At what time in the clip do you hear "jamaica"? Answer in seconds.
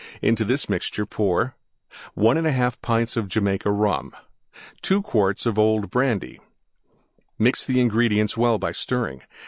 3.27-3.71